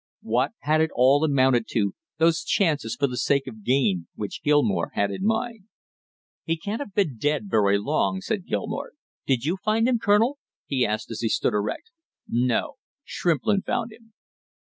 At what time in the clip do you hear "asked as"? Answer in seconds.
10.87-11.21